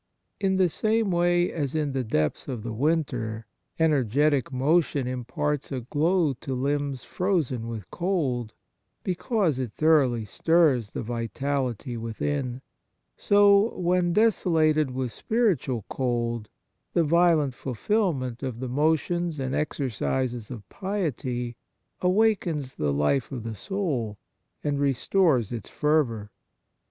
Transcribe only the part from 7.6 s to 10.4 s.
with cold, be cause it thoroughly